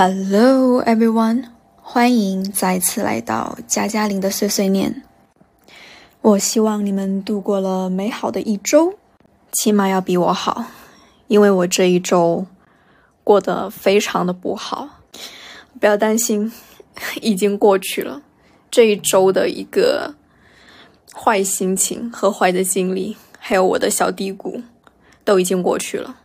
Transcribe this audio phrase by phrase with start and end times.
[0.00, 1.46] Hello everyone，
[1.82, 5.02] 欢迎再次来到加加林的碎碎念。
[6.20, 8.94] 我希望你们度过了美好的一周，
[9.50, 10.66] 起码要比我好，
[11.26, 12.46] 因为我这一周
[13.24, 14.88] 过得非常的不好。
[15.80, 16.52] 不要担心，
[17.20, 18.22] 已经过去了。
[18.70, 20.14] 这一周的一个
[21.12, 24.62] 坏心情和坏的经历，还有我的小低谷，
[25.24, 26.18] 都已经过去了，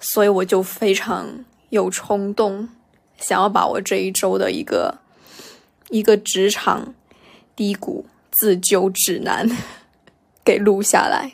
[0.00, 2.70] 所以我就非常有冲动。
[3.18, 4.98] 想要把我这一周的一个
[5.90, 6.94] 一个职场
[7.54, 9.48] 低谷自救指南
[10.44, 11.32] 给录下来，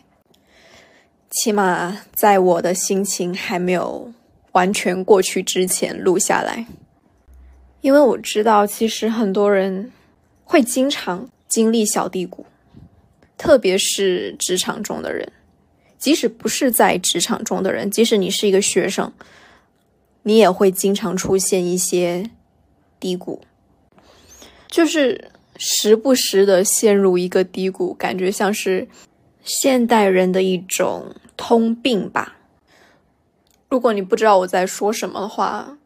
[1.31, 4.13] 起码在我的心情还没有
[4.53, 6.67] 完全过去之前录下来，
[7.81, 9.91] 因为我知道其实很多人
[10.45, 12.47] 会经常经历小低谷，
[13.37, 15.31] 特别是职场中的人，
[15.99, 19.13] 即使不是在职场中的人，即使你是一个学生。
[20.23, 22.31] 你也会经常出现一些
[23.01, 23.43] 低谷，
[24.69, 28.87] 就是时不时的陷入一个低谷，感觉像是
[29.43, 32.37] 现代人的一种通病吧。
[33.69, 35.79] 如果你不知道我在说什么的话，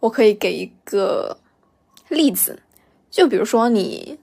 [0.00, 1.36] 我可以给一个
[2.08, 2.62] 例子，
[3.10, 4.18] 就比如说你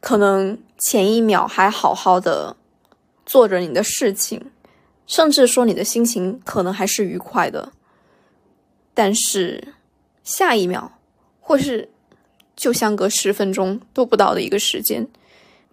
[0.00, 2.56] 可能前一秒还好好的
[3.26, 4.50] 做着你的事情，
[5.06, 7.72] 甚至说你的心情可能还是愉快的。
[8.94, 9.74] 但是，
[10.22, 10.92] 下一秒，
[11.40, 11.88] 或是
[12.54, 15.08] 就相隔十分钟都不到的一个时间，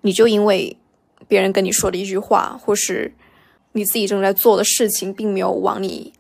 [0.02, 0.78] 你就因为
[1.28, 3.14] 别人跟你说的一句话，或是
[3.74, 6.14] 你自己正在做的事情，并没有往你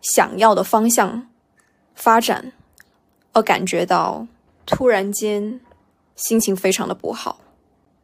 [0.00, 1.28] 想要的方向
[1.94, 2.52] 发展，
[3.32, 4.26] 而感觉到
[4.66, 5.60] 突然间
[6.16, 7.40] 心情非常的不好，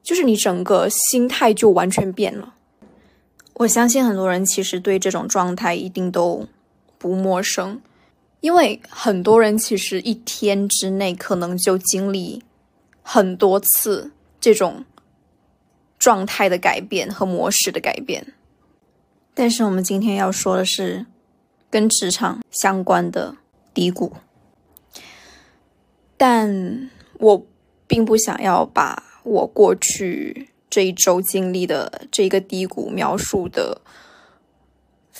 [0.02, 2.54] 就是你整个心态就完全变了。
[3.54, 6.46] 我相信很多人其实对这种状态一定都
[6.96, 7.80] 不陌生。
[8.44, 12.42] 因为很多人其实一天之内可能就经历
[13.00, 14.84] 很多次这种
[15.98, 18.34] 状态的改变和模式的改变，
[19.32, 21.06] 但是我们今天要说的是
[21.70, 23.34] 跟职场相关的
[23.72, 24.12] 低谷，
[26.18, 26.90] 但
[27.20, 27.46] 我
[27.86, 33.80] 并不想要把我过去这一周经历的这个低谷描述的。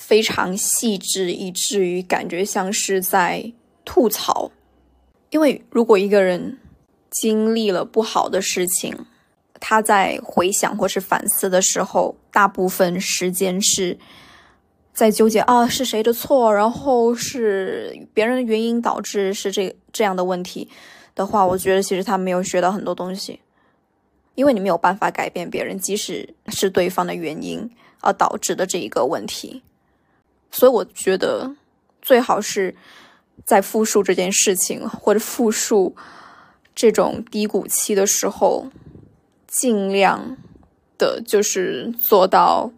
[0.06, 3.52] 非常细致，以至于感觉像是在
[3.86, 4.52] 吐槽。
[5.30, 6.58] 因为如果一个人
[7.10, 8.94] 经历了不好的事情，
[9.58, 13.98] 他在回想或是反思的时候，大部分时间是
[14.92, 20.68] 在纠结啊是谁的错，然后是别人的原因导致是这这样的问题
[21.14, 23.40] 的话，我觉得其实他没有学到很多东西，
[24.34, 29.62] 因为你没有办法改变别人，即使是对方的原因而导致的这一个问题。
[30.54, 31.56] 所以我觉得，
[32.00, 32.76] 最好是
[33.44, 35.96] 在复述这件事情或者复述
[36.76, 38.68] 这种低谷期的时候，
[39.48, 40.36] 尽量
[40.96, 42.70] 的就是做到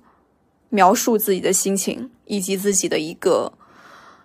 [0.71, 3.53] 描述自己的心情以及自己的一个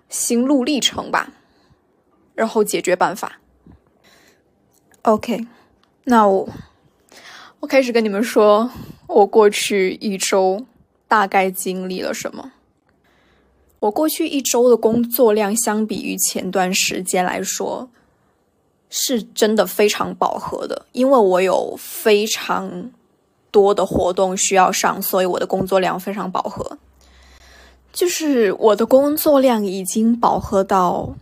[0.08, 1.34] 心路历程吧，
[2.34, 3.42] 然后解决办法。
[5.02, 5.46] OK，
[6.06, 6.48] 那我
[7.60, 8.72] 我开始跟你们说，
[9.08, 10.66] 我过去一周
[11.10, 12.54] 大概经历了什么。
[13.82, 17.90] 我过去一周的工作量，相比于前段时间来说，
[18.92, 20.86] 是真的非常饱和的。
[20.92, 22.92] 因为我有非常
[23.50, 26.78] 多的活动需要上，所以我的工作量非常饱和。
[27.92, 31.16] 就是我的工作量已经饱和到，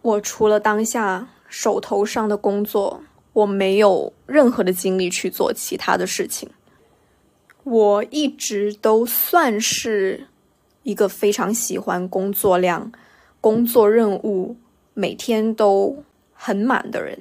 [0.00, 3.02] 我除了当下手头上的工作，
[3.34, 6.48] 我没有任何的精力去做其他的事情。
[7.64, 10.28] 我一直都算是。
[10.82, 12.92] 一个非常喜欢工作量、
[13.40, 14.56] 工作任务
[14.94, 17.18] 每天都很满的人，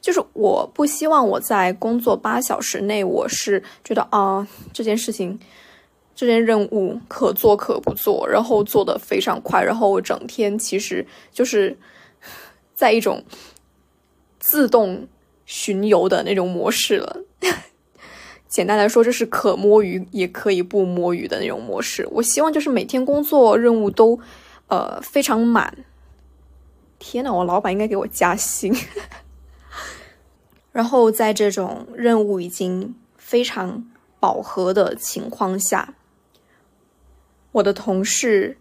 [0.00, 5.38] 就是我不希望我在工作八小时内，我是觉得啊这件事情、
[6.14, 11.76] 这件任务可做可不做，然后做的非常快，然后我整天其实就是
[12.74, 13.22] 在一种
[14.38, 15.06] 自动
[15.44, 17.24] 巡游的那种模式了。
[18.48, 22.08] 简单来说，这是可摸鱼也可以不摸鱼的那种模式。
[22.10, 24.18] 我希望就是每天工作任务都，
[24.68, 25.84] 呃，非常满。
[26.98, 28.74] 天呐，我老板应该给我加薪。
[30.72, 33.84] 然后在这种任务已经非常
[34.18, 35.94] 饱和的情况下，
[37.52, 38.56] 我的同事。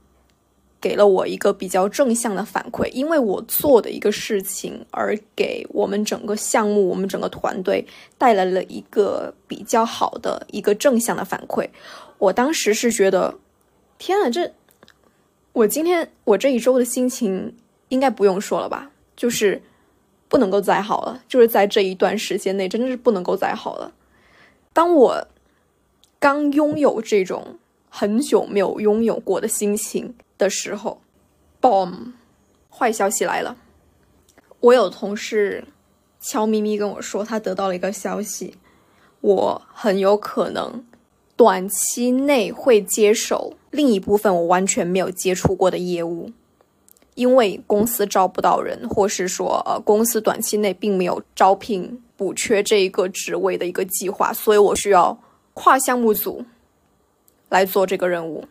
[0.87, 7.85] 给了我一个比较正向的反馈，因为我做的一个事情，而给我们整个项目、我们整个团队
[8.17, 11.67] 带来了一个比较好的一个正向的反馈。
[12.19, 13.35] 我当时是觉得，
[13.97, 14.53] 天啊，这
[15.51, 17.53] 我今天我这一周的心情
[17.89, 18.89] 应该不用说了吧？
[19.17, 19.61] 就是
[20.29, 23.91] 不能够再好了，就是在这一段时间内，真的是不能够再好了。
[24.71, 25.27] 当我
[26.17, 27.57] 刚拥有这种
[27.89, 31.01] 很久没有拥有过的心情的时候
[31.61, 32.13] ，boom，
[32.69, 33.57] 坏消息来了！
[34.59, 35.65] 我有同事
[36.19, 38.55] 悄咪咪跟我说，他得到了一个消息，
[39.21, 40.85] 我很有可能
[41.35, 46.31] 短期内会接手另一部分我完全没有接触过的业务。
[47.15, 55.17] 因为公司招不到人，或是说呃公司短期内并没有招聘补缺这一个职位的一个计划，所以我需要
[55.55, 56.45] 跨项目组
[57.49, 58.45] 来做这个任务。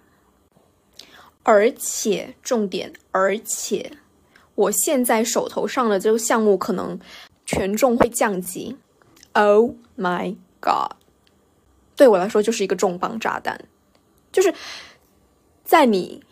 [1.47, 3.93] 而且重点，而且
[4.57, 6.99] 我现在手头上的这个项目可能
[7.45, 8.77] 权重会降级。
[9.33, 10.97] Oh my god！
[11.95, 13.65] 对我来说就是一个重磅炸弹，
[14.33, 14.53] 就是
[15.65, 16.25] 在你。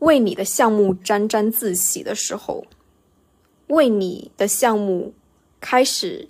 [0.00, 2.66] 为你的项目沾沾自喜的时候，
[3.68, 5.14] 为你的项目
[5.60, 6.26] 开始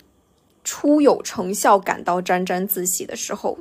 [0.63, 3.57] 初有成效感到沾沾自喜的时候，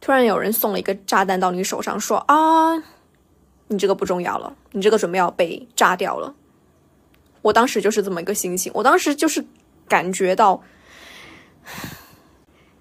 [0.00, 2.82] 突然有人送了一个炸弹到你手上，说：“啊，
[3.68, 6.34] 你这个不重要了，你这个准备要被炸掉了。”
[7.42, 9.44] 我当时就是这么一个心情，我当时就是
[9.88, 10.62] 感觉到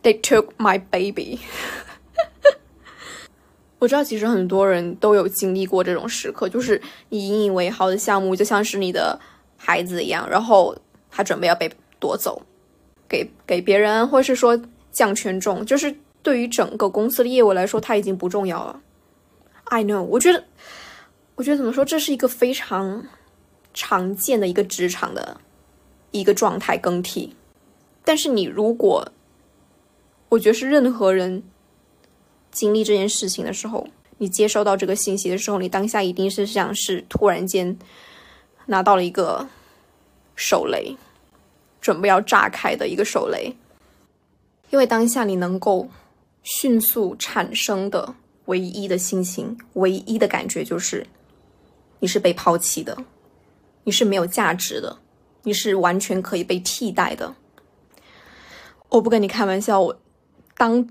[0.04, 1.40] ，They took my baby。
[3.80, 6.80] 我知道，其实很多人都有经历过这种时刻，就是
[7.10, 9.20] 你引以为豪的项目，就像是你的
[9.58, 10.78] 孩子一样，然后
[11.10, 11.68] 他准备要被
[12.00, 12.40] 夺走，
[13.10, 14.62] 给给别人，或是说
[14.92, 18.80] 降权重，就是对于整个公司的业务来说，它已经不重要了。
[19.66, 20.44] I know，我觉得，
[21.36, 23.06] 我觉得怎么说，这是一个非常
[23.74, 25.40] 常见的一个职场的
[26.12, 27.36] 一个状态更替。
[28.04, 29.12] 但是你如果，
[30.30, 31.44] 我觉得是任何人。
[32.54, 33.88] 经历这件事情的时候，
[34.18, 37.80] 你接收到这个信息的时候，你当下一定是像是突然间
[38.66, 39.48] 拿到了一个
[40.36, 40.98] 手雷，
[41.80, 43.56] 准备要炸开的一个手雷。
[44.70, 45.88] 因为当下你能够
[46.44, 48.14] 迅速产生的
[48.52, 51.08] 唯一的心情、唯一的感觉，就是
[52.00, 52.96] 你是被抛弃的，
[53.86, 54.98] 你是没有价值的，
[55.44, 57.34] 你是完全可以被替代的。
[58.90, 60.00] 我不跟你开玩笑，我
[60.56, 60.88] 当。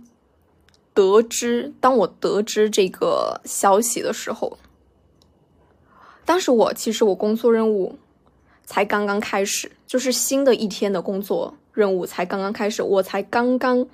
[0.93, 4.59] 得知，当我得知这个消息的时候，
[6.25, 7.97] 当时我其实我工作任务
[8.67, 13.87] 才刚刚开始，就是新的一天的工作任务才刚刚开始，我才刚刚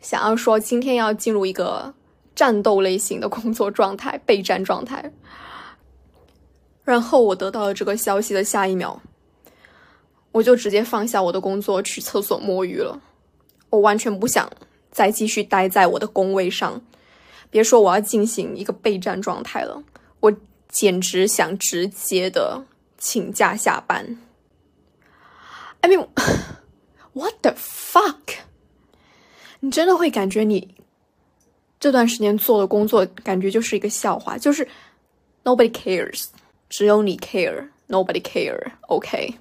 [0.00, 1.94] 想要说今天要进入一个
[2.38, 5.10] 战斗类型的工作状态，备战状态。
[6.84, 9.00] 然后我得到了这个消息的下一秒，
[10.30, 13.00] 我就直接放下我的工作去厕所摸鱼了，
[13.70, 14.48] 我完全不想。
[14.92, 16.80] 再继续待在我的工位上，
[17.50, 19.82] 别说我要进行一个备战状态了，
[20.20, 20.32] 我
[20.68, 22.64] 简直想直接的
[22.96, 24.16] 请假下班。
[25.80, 26.06] I mean,
[27.14, 28.38] what the fuck？
[29.58, 30.76] 你真的会感觉你
[31.80, 34.66] 这段时间做的工作感觉就是一个笑话，就是
[35.44, 36.26] nobody cares，
[36.68, 38.72] 只有你 care，nobody care。
[38.82, 39.34] OK，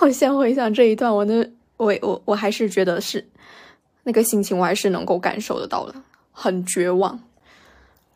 [0.00, 3.26] 我先回想这一段，我的我我我还是觉得是。
[4.04, 5.94] 那个心情我还是能够感受得到的，
[6.32, 7.20] 很绝望。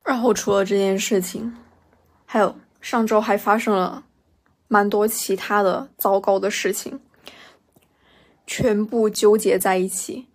[0.03, 1.55] 然后除了这件事情，
[2.25, 4.03] 还有上周还发生了
[4.69, 6.99] 蛮多其他的糟糕的事情，
[8.47, 10.27] 全部纠结在一起。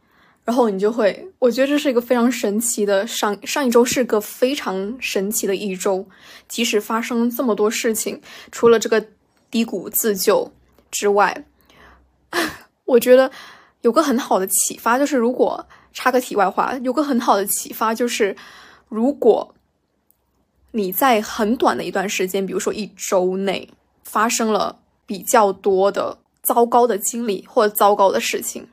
[0.47, 6.07] 然后你就会，我觉得这是一个非常神奇的上上一周是个非常神奇的一周，
[6.47, 9.05] 即使发生这么多事情，除了这个
[9.51, 10.49] 低谷自救
[10.89, 11.43] 之外，
[12.85, 13.29] 我觉得。
[13.81, 18.35] 有个很好的启发，就是如果插个题外话，有个很好的启发就是，
[18.89, 19.53] 如果
[20.71, 23.69] 你在很短的一段时间，比如说一周内
[24.03, 28.67] 发生了比较多的糟糕的经历或糟糕的事情，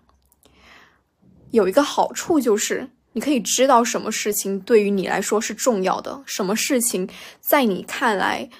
[1.55, 7.09] 有一个好处就是你可以知道什么事情对于你来说是重要的，什么事情
[7.41, 8.51] 在你看来，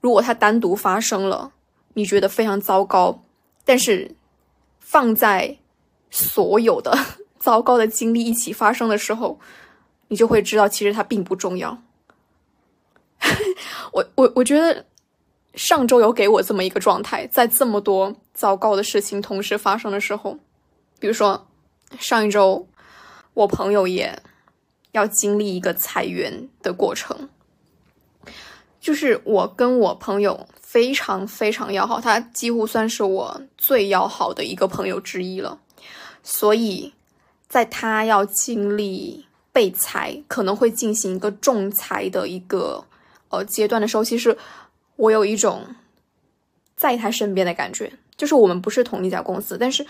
[0.00, 1.52] 如果它单独发生了，
[1.92, 3.22] 你觉得非常糟糕，
[3.66, 4.14] 但是
[4.80, 5.58] 放在
[6.10, 6.98] 所有的
[7.38, 9.38] 糟糕的经历一起发生的时候，
[10.08, 11.82] 你就会知道，其实它并不重要。
[13.92, 14.86] 我我我觉得
[15.54, 20.38] 上周有给我这么一个状态，在这么多糟糕的事情同时发生的时候，
[20.98, 21.46] 比如说
[21.98, 22.68] 上一周，
[23.34, 24.22] 我朋友也
[24.92, 27.28] 要经历一个裁员的过程，
[28.80, 35.60] 就是我跟我朋友非常非常要好，他几乎算是我最要好的一个朋友之一了。
[36.22, 36.92] 所以，
[37.48, 42.84] 在他要经历被裁，可能会进行一个仲裁的一个
[43.28, 44.36] 呃阶段的时候，其实
[44.96, 45.74] 我有一种
[46.76, 49.84] 在他身边的感觉，就是我们不是同一家公司，但是，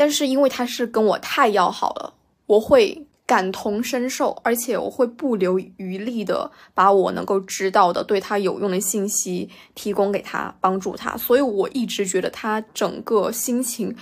[0.00, 2.14] 但是因为他是跟我太要好了，
[2.46, 11.14] 我会感同身受，而且我会不留余力的把我能够知道的对他有用的信息提供给他，帮助他。
[11.18, 13.94] 所以我一直觉得他整个心情，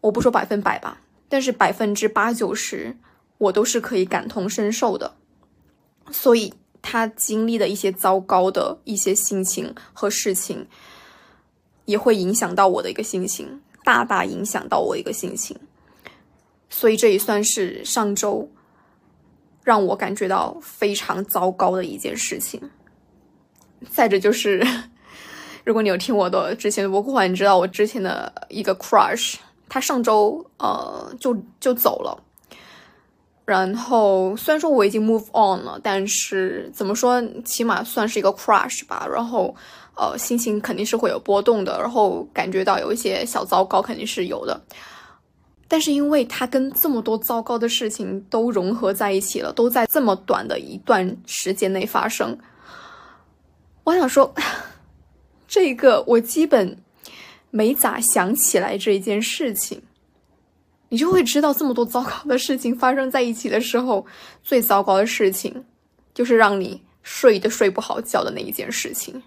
[0.00, 2.96] 我不说百分百吧，但是百分之八九十，
[3.38, 5.14] 我都是可以感同身受的。
[6.10, 6.52] 所以。
[6.82, 10.66] 他经历的一些糟糕的一些心情和事情，
[11.84, 15.56] 也会影响到我的一个心情，大大影响到我一个心情。
[16.68, 18.48] 所以这也算是上周
[19.64, 22.70] 让我感觉到非常糟糕的一件事情。
[23.90, 24.64] 再者就是，
[25.64, 29.36] 如果你有听我的之前的播客，你知道我之前的一个 crush，
[29.68, 32.22] 他上周呃就就走了。
[33.46, 39.08] 然后虽然说我已经 move on 了，但是怎么说，起码算是一个 crush 吧。
[39.12, 39.52] 然后，
[40.00, 44.58] 呃，心情肯定是会有波动的，然后感觉到有一些小糟糕肯定是有的。
[45.68, 52.38] 但是因为他跟这么多糟糕的事情都融合在一起了，都在这么短的一段时间内发生，
[53.84, 54.34] 我想说，
[55.46, 56.78] 这个我基本
[57.50, 59.82] 没咋想起来这一件事情。
[60.88, 64.04] 你就会知道，这么多糟糕的事情发生在一起的时候，
[64.42, 65.64] 最糟糕的事情
[66.14, 69.22] 就是让你睡都睡不好觉的那一件事情。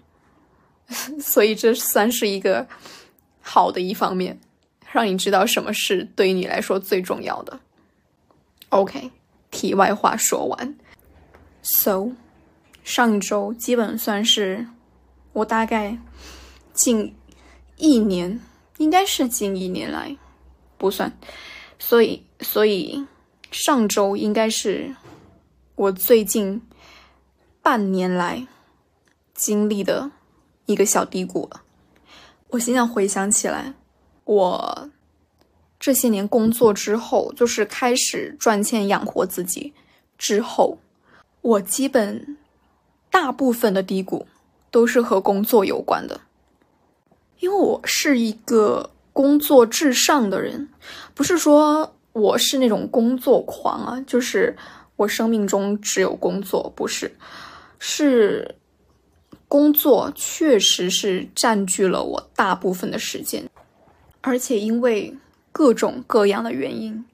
[1.20, 2.66] 所以这算是一个
[3.40, 4.38] 好的一方面，
[4.92, 7.58] 让你知道什么是对于你来说最重要的。
[8.68, 9.10] OK，
[9.50, 10.76] 题外话说完。
[11.62, 12.12] So，
[12.82, 14.66] 上周基本算是
[15.32, 15.96] 我大概
[16.72, 17.14] 近
[17.76, 18.40] 一年，
[18.78, 20.16] 应该是近一年来
[20.76, 21.16] 不算。
[21.78, 23.06] 所以，所以
[23.50, 24.94] 上周应该是
[25.74, 26.60] 我最近
[27.62, 28.46] 半年来
[29.34, 30.10] 经历的
[30.66, 31.62] 一个小低谷了。
[32.48, 33.74] 我现在回想起来，
[34.24, 34.90] 我
[35.78, 39.72] 这些年工作之后，就是开始赚钱养活自己
[40.16, 40.78] 之后，
[41.40, 42.36] 我基本
[43.10, 44.26] 大部分的低谷
[44.70, 46.20] 都是和工作有关的，
[47.40, 48.90] 因为我是一个。
[49.14, 50.68] 工作至上的人，
[51.14, 54.56] 不是说我是那种工作狂啊，就是
[54.96, 57.14] 我生命中只有工作，不是，
[57.78, 58.56] 是
[59.54, 63.48] 工作确实是占据了我大部分的时间，
[64.20, 65.16] 而且因为
[65.52, 67.04] 各种各样的原因，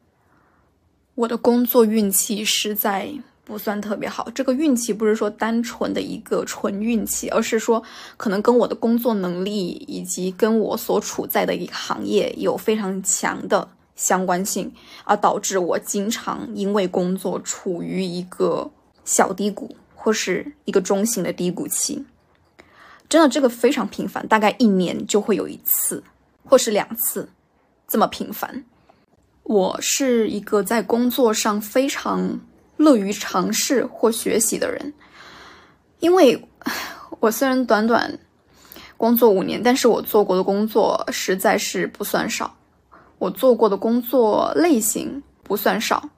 [1.16, 3.12] 我的工作运气实在。
[3.44, 7.82] 不算特别好，这个运气不是说单纯的一个纯运气，而是说
[8.16, 14.72] 可能跟我的工作能力以及跟我所处在的一个行业有非常强的相关性，
[15.04, 18.70] 而导致我经常因为工作处于一个
[19.04, 22.04] 小低谷或是一个中型的低谷期。
[23.10, 26.02] 真的，这个非常频繁，大概一年就会有一次
[26.46, 27.28] 或是两次
[27.86, 28.64] 这么频繁。
[29.42, 32.40] 我是一个在工作上非常。
[32.80, 34.94] 乐于尝试或学习的人，
[35.98, 36.48] 因为
[37.18, 38.18] 我虽然短短
[38.96, 42.56] 工作五年，但是我做过的工作实在是不算少，
[43.18, 46.08] 我做过的工作类型不算少。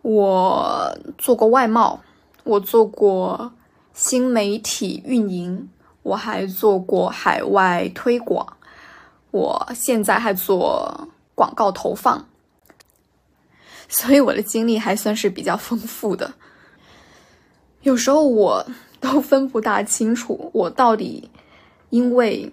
[0.00, 2.00] 我做过外贸，
[2.42, 3.52] 我做过
[3.96, 5.70] 新媒体运营，
[6.02, 8.46] 我还做过海外推广，
[9.30, 12.22] 我现在还做广告投放。
[13.88, 16.34] 所以我的经历还算是比较丰富的，
[17.80, 18.66] 有时候我
[19.00, 21.30] 都分不大清楚，我到底
[21.88, 22.52] 因为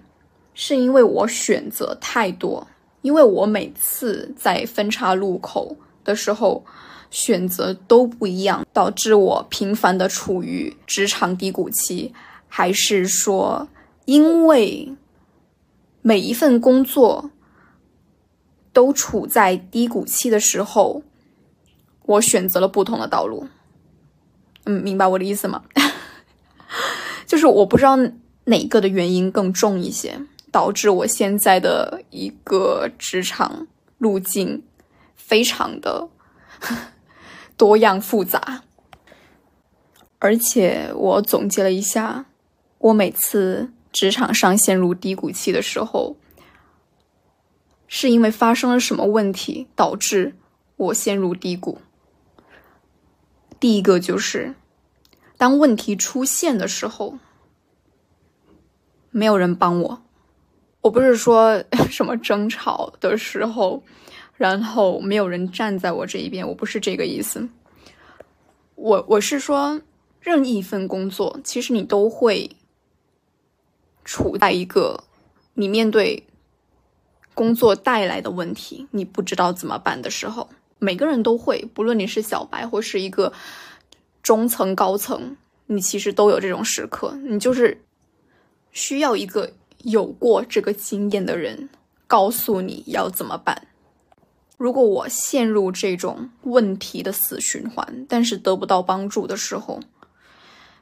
[0.54, 2.66] 是因为我选择太多，
[3.02, 6.64] 因为我每次在分岔路口的时候
[7.13, 12.12] 选择都不一样，导致我频繁的处于职场低谷期，
[12.48, 13.70] 还是说
[14.05, 14.93] 因为
[16.01, 17.29] 每一份工作
[18.74, 21.03] 都处在低谷期的时候。
[22.05, 23.48] 我选择了不同的道路，
[24.65, 25.63] 嗯，明白我的意思吗？
[27.25, 27.98] 就是我不知道
[28.43, 30.20] 哪个的原因更重一些，
[30.51, 33.67] 导致我现在的一个职场
[34.00, 34.63] 路径
[35.15, 36.10] 非常的
[37.63, 38.63] 多样复杂。
[40.20, 42.25] 而且我总结了一下，
[42.77, 46.17] 我每次职场上陷入低谷期的时候，
[47.88, 50.36] 是因为发生了什么问题导致
[50.75, 51.79] 我陷入低谷。
[53.62, 54.55] 第一个就是，
[55.38, 57.17] 当问题出现的时候，
[59.10, 60.03] 没有人帮我。
[60.82, 63.82] 我不是说什么争吵的时候，
[64.36, 67.48] 然后没有人站在我这一边，我不是这个意思。
[68.75, 69.82] 我我是说，
[70.20, 72.50] 任意一份工作，其实你都会
[74.04, 75.04] 处在一个
[75.54, 76.24] 你面对
[77.34, 80.50] 工作带来的问题，你不知道怎么办的时候，
[80.80, 83.32] 每个人都会，不论你是小白或是一个
[84.22, 85.38] 中层、高层，
[85.68, 87.82] 你其实都有这种时刻，你就是
[88.72, 91.70] 需要一个有过这个经验的人
[92.08, 93.68] 告诉你要怎么办。
[94.57, 99.79] 如果我陷入这种问题的死循环，但是得不到帮助的时候，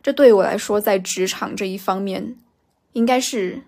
[0.04, 2.36] 这对我来说，在职场这一方面，
[2.94, 3.64] 应该是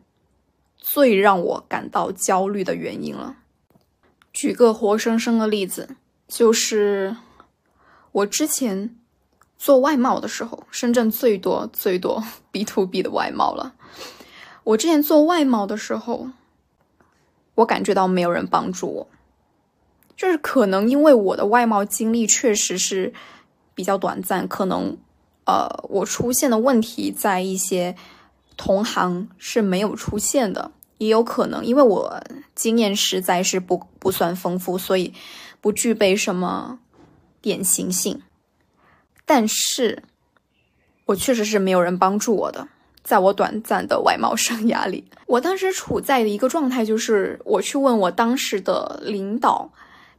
[0.77, 3.37] 最让我感到焦虑的原因了。
[4.31, 5.95] 举个活生生的例子，
[6.27, 7.15] 就是
[8.11, 8.95] 我之前
[9.57, 13.73] 做外贸的时候，深圳最多最多 B to B 的外贸了。
[14.63, 16.29] 我之前做外贸的时候，
[17.55, 19.07] 我感觉到没有人帮助我，
[20.15, 23.13] 就是可能因为我的外贸经历确实是
[23.73, 24.97] 比较短暂，可能。
[25.45, 27.97] 呃，我出现的问题在一些
[28.55, 32.23] 同行是没有出现的，也有可能因为我
[32.55, 35.13] 经验实在是不不算丰富，所以
[35.59, 36.79] 不具备什么
[37.41, 38.21] 典型性。
[39.25, 40.03] 但是，
[41.07, 42.69] 我确实是没有人帮助我的，
[43.03, 49.73] 在我短暂的外贸生涯里，我当时处在的一个状态就是，我去问我当时的领导，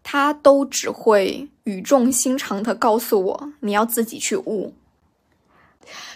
[0.07, 4.75] 他都只会语重心长的告诉我，你要自己去悟。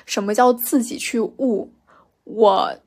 [0.04, 1.72] 什么叫自己去悟？
[2.24, 2.78] 我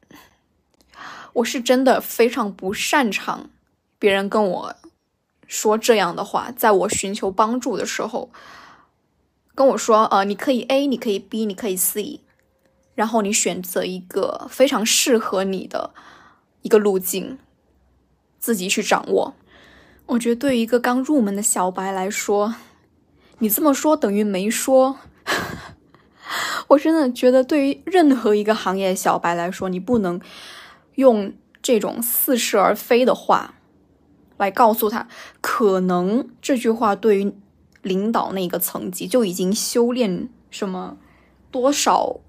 [1.33, 3.49] 我是真的非常不擅长
[3.97, 4.75] 别人跟我
[5.47, 6.51] 说这样的话。
[6.51, 8.29] 在我寻求帮助的时候，
[9.55, 12.21] 跟我说：“呃，你可以 A，你可以 B，你可以 C，
[12.93, 15.95] 然后你选择一个非常适合你的
[16.61, 17.39] 一个路径，
[18.39, 19.33] 自己去掌握。”
[20.11, 22.55] 我觉得对于一个刚入门的小白来说，
[23.39, 24.97] 你这么说等于没说。
[26.67, 30.19] 我真的觉得，对于任何一个行业小白来说，你不能
[30.95, 33.55] 用这种似是而非的话
[34.35, 35.07] 来告诉他。
[35.39, 37.33] 可能这句话对于
[37.81, 40.97] 领导那个层级就已经修炼什么
[41.51, 42.19] 多少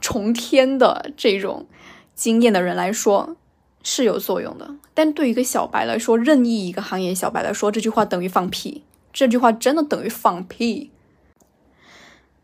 [0.00, 1.66] 重天的这种
[2.14, 3.36] 经验的人来说
[3.84, 8.82] 是有作用的，但对于一个小白来说，任意一个行业小白来说，这句话等于放屁。
[9.12, 10.90] 这句话真的等于放屁。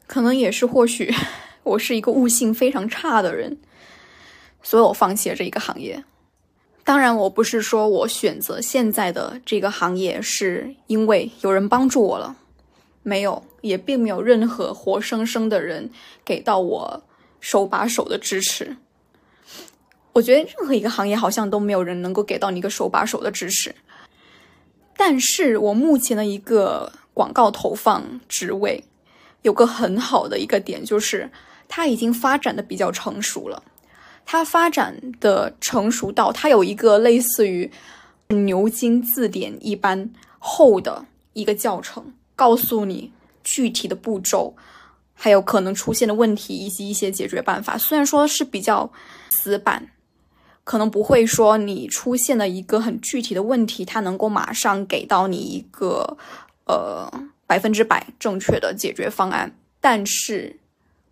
[0.07, 1.12] 可能也是，或许
[1.64, 3.59] 我是一个悟性非常差的人，
[4.62, 6.05] 所以我放弃了这一个行业。
[6.85, 12.37] 当然，我不是说我选择现在的这个行业是因为有人帮助我了，
[13.03, 15.90] 没有，也并没有任何活生生的人
[16.24, 17.03] 给到我
[17.40, 18.76] 手把手的支持。
[20.12, 23.75] 我觉得任何一个行业好像都没有人能够给到你一个手把手的支持。
[24.96, 28.85] 但是我目前的一个广告投放职位。
[29.42, 31.31] 有个很好的一个点，就是
[31.66, 33.62] 它已经发展的比较成熟了。
[34.27, 37.70] 它发展的成熟到它有一个类似于
[38.29, 43.11] 牛津字典一般厚的一个教程，告诉你
[43.42, 44.55] 具体的步骤，
[45.14, 47.79] 还有可能出现的问题以及一些解决办法。
[47.79, 48.92] 虽然说是比较
[49.31, 49.88] 死板，
[50.71, 56.17] 可能不会说你出现了一个很具体的问题，它能够马上给到你一个
[56.67, 57.11] 呃。
[57.51, 60.61] 百分之百正确的解决方案，但是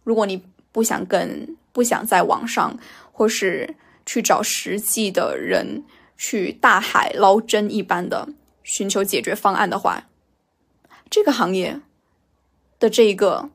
[0.05, 0.41] 如果你
[0.71, 2.79] 不想跟不想在网上
[3.11, 3.75] 或是
[4.07, 5.83] 去找实际的人
[6.17, 8.29] 去大海捞针一般的
[8.63, 10.05] 寻求解决方案的话，
[11.11, 11.81] 这个行业
[12.79, 13.51] 的这一个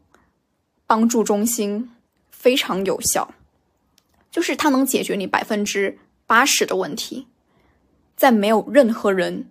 [0.86, 1.90] 帮助中心
[2.30, 3.34] 非常有效，
[4.34, 7.28] 就是它能解决你百分之八十的问题，
[8.18, 9.48] 在没有任何人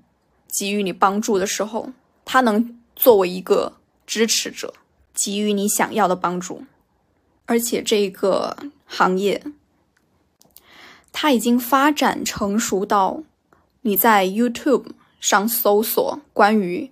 [0.59, 1.93] 给予你帮助的时候，
[2.27, 2.77] 它能。
[2.95, 4.75] 作为一个支持者，
[5.15, 6.65] 给予你想要的帮助，
[7.47, 9.43] 而且这个行业，
[11.11, 13.23] 它已经发展成熟到
[13.81, 16.91] 你在 YouTube 上搜索关于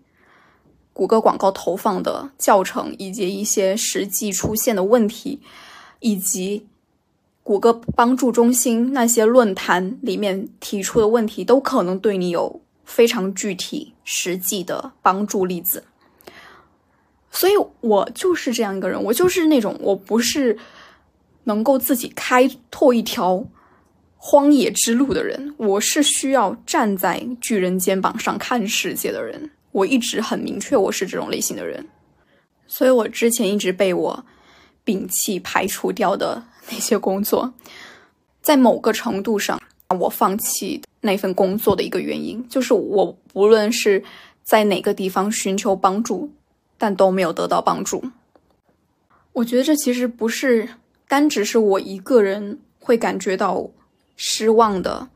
[0.95, 5.43] 谷歌广告投放的教程，以及一些实际出现的问题，
[6.01, 6.67] 以及
[7.43, 15.85] 谷歌帮助中心那些论坛里面提出的问题，都可能对你有非常具体、实际的帮助例子。
[17.31, 20.59] 所以我就是这样一个人，我就是那种我不是
[21.45, 23.45] 能够自己开拓一条
[24.17, 29.51] 荒野之路的人，我是需要站在巨人肩膀上看世界的人。
[29.73, 31.89] 我一直很明确，我是这种类型的人。
[32.67, 34.25] 所以我之前一直被我
[34.85, 37.53] 摒弃、排除掉的那些工作，
[38.41, 39.61] 在某个程度上，
[39.99, 44.03] 我放弃那份工作的一个原因，就是我无论是
[44.43, 46.33] 在哪个地方寻求帮助。
[46.83, 48.03] 但都没有得到帮助。
[49.35, 50.67] 我觉得这其实不是
[51.07, 53.69] 单只是我一个人会感觉到
[54.17, 55.11] 失望的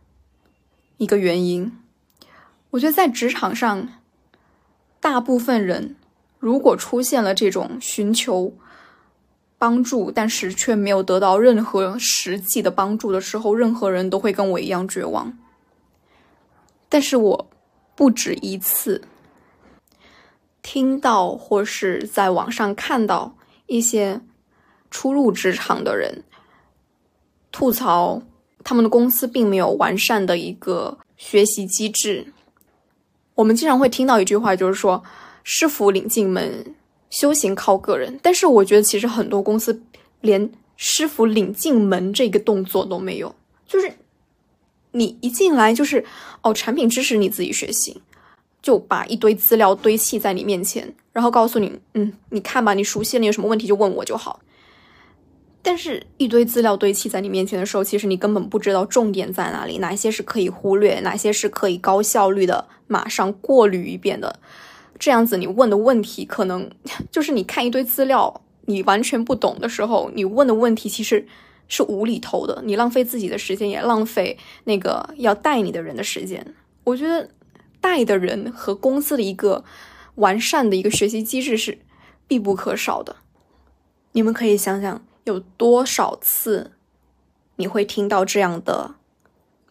[0.99, 1.73] 一个原因。
[2.69, 3.88] 我觉得在职场上，
[5.01, 5.97] 大部分人
[6.38, 8.53] 如果出现了这种寻求
[9.64, 15.38] 帮助，但是却没有得到任何实际的帮助的时候，任何人都会跟我一样绝望。
[16.90, 17.50] 但是我
[17.94, 19.00] 不止一次
[20.61, 24.20] 听到或是在网上看到一些
[24.90, 26.22] 初入职场的人
[27.50, 28.20] 吐槽，
[28.62, 32.35] 他们的公司并没有完善的一个学习机制。
[33.35, 35.03] 我们经常会听到一句话，就是说
[35.42, 36.74] “师傅领进门，
[37.20, 38.18] 修行靠个人”。
[38.22, 39.83] 但是我觉得，其实很多公司
[40.20, 43.35] 连“师傅领进门”这个动作都没有。
[43.66, 43.92] 就是
[44.92, 46.05] 你一进来，就是
[46.42, 48.03] 哦，产品知识你自己学习，
[48.61, 54.40] 就把一堆资料堆砌在你面前，然后告诉你：“嗯，你看吧，你熟悉了，你有什么问题就问我就好。”
[55.66, 64.38] 但是，一堆资料堆砌在你面前的时候，其实你根本不知道重点在哪里，哪些是可以忽略，哪些是可以高效率的马上过滤一遍的。
[64.99, 66.71] 这样子，你问的问题可能
[67.11, 71.27] 就是你看一堆资料，你完全不懂的时候，你问的问题其实
[71.69, 76.55] 是无厘头的，你浪费自己的时间，也浪费那个要带你的人的时间。
[76.85, 77.31] 我觉得，
[77.81, 79.65] 带的人和公司的一个
[80.17, 81.79] 完善的一个学习机制是
[82.27, 83.17] 必不可少的。
[84.13, 85.05] 你们可以想想。
[85.25, 86.73] 有多少次
[87.57, 88.97] 你会听到这样的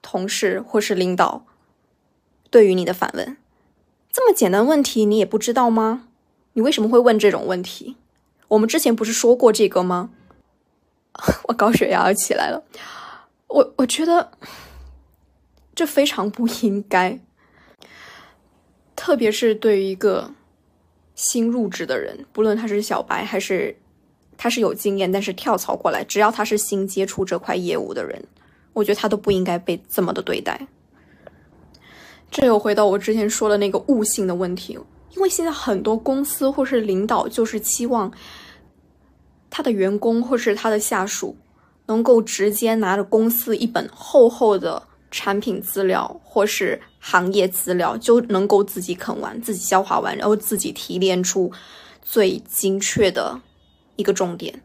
[0.02, 1.46] 同事或是领导
[2.50, 3.38] 对于你的反问？
[4.14, 6.08] 这么简单问题你也不知道吗？
[6.54, 7.98] 你为什么会问这种问题？
[8.50, 10.12] 我们之前不是说过这个吗？
[11.50, 12.64] 我高血压要起来了。
[13.48, 14.32] 我我觉得
[15.74, 17.20] 这非常不应该，
[18.96, 20.32] 特别是对于一个
[21.16, 23.76] 新入职的人，不论他是小白还是。
[24.36, 28.26] 他是有经验，但是跳槽过来，只要他是新接触这块业务的人，
[28.74, 30.68] 我觉得他都不应该被这么的对待。
[32.34, 34.74] 这又回到我之前说的那个悟性的问题，
[35.12, 38.12] 因为现在很多公司或是领导就是期望
[39.52, 41.38] 他的员工或是他的下属
[41.86, 51.52] 能够直接拿着公司一本厚厚的产品资料或是行业资料，就能够自己啃完、自己消化完，然后自己提炼出
[52.02, 53.40] 最精确的。
[53.96, 54.64] 一个重点，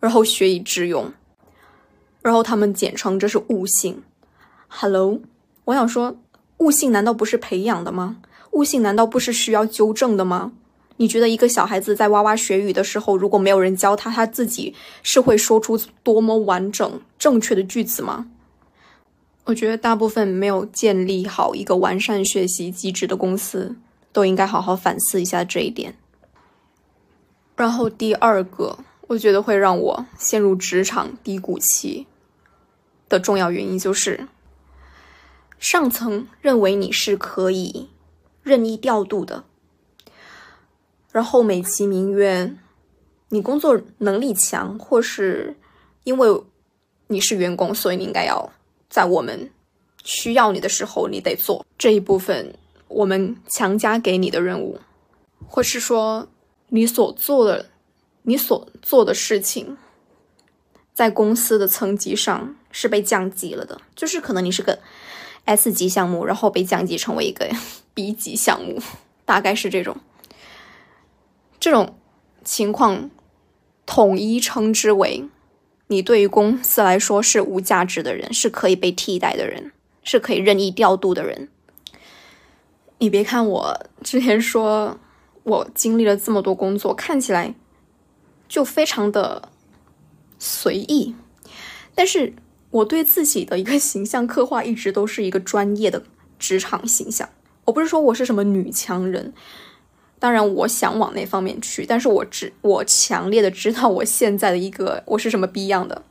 [0.00, 1.12] 然后学以致用，
[2.20, 4.02] 然后他们简称这是悟性。
[4.66, 5.20] Hello，
[5.66, 6.16] 我想说，
[6.58, 8.18] 悟性难道不是培养的吗？
[8.52, 10.52] 悟性难道不是需要纠正的吗？
[10.96, 18.30] 你觉得一个小孩子在哇哇学语的时候，如果没有人教他，他自己是会说出多么完整正确的句子吗？
[19.44, 23.76] 我觉得大部分没有建立好一个完善学习机制的公司，
[24.12, 25.96] 都应该好好反思一下这一点。
[27.56, 32.06] 然后第二个，我觉得会让我陷入职场低谷期
[33.08, 34.26] 的重要原因就是，
[35.58, 37.88] 上层认为你是可以
[38.42, 39.44] 任意调度的，
[41.12, 42.56] 然后美其名曰
[43.30, 45.56] 你工作能力强，或是
[46.04, 46.42] 因为
[47.08, 48.52] 你是员工，所以你应该要
[48.88, 49.50] 在我们
[50.04, 52.54] 需要你的时候，你得做这一部分
[52.88, 54.80] 我们强加给你的任务，
[55.46, 56.28] 或是说。
[56.70, 57.66] 你所做的，
[58.22, 59.78] 你所做的事情，
[60.92, 63.80] 在公司的层级上是被降级了的。
[63.94, 64.76] 就是可能你是个
[65.46, 67.48] S 级项目，然后被降级成为一个
[67.94, 68.78] B 级项目，
[69.24, 69.96] 大概是这种。
[71.58, 71.96] 这种
[72.44, 73.10] 情况
[73.86, 75.24] 统一称之为
[75.86, 79.72] 你对于公司来说是无价值的人，是可以被替代的人，
[80.04, 81.48] 是可以任意调度的人。
[82.98, 84.98] 你别看我之前说。
[85.46, 87.54] 我经历了这么多工作，看起来
[88.48, 89.48] 就非常的
[90.40, 91.14] 随意，
[91.94, 92.34] 但是
[92.76, 96.02] 我对自己的一个形象刻画一直都是一个专业的
[96.38, 97.28] 职场形象。
[97.64, 99.32] 我不是说我是什么女强人，
[100.18, 106.02] 当然我想往那方面去，但是我知我强烈的知道我现在的一个我是什么逼样的，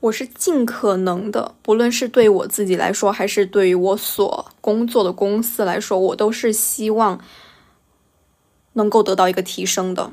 [0.00, 7.20] 我是尽可能的，不论是对我自己来说，还是对于我所工作的公司来说，我都是希望。
[8.76, 10.10] 能够得到一个提升的，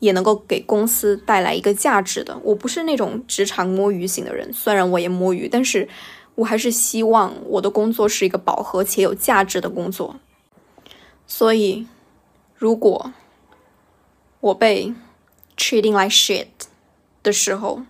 [0.00, 2.36] 也能够给公司带来一个价值的。
[2.42, 5.88] 我不是那种职场摸鱼型的人，虽然我也摸鱼，但是
[6.34, 10.16] 我还是希望我的工作是一个饱和且有价值的工作。
[11.26, 11.86] 所以，
[12.56, 13.12] 如果
[14.40, 14.92] 我被
[15.56, 16.48] treating like shit
[17.22, 17.82] 的时候，